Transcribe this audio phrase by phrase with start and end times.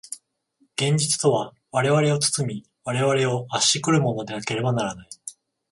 [0.77, 5.09] 現実とは我々を包み、我々を圧し来るものでなければならない。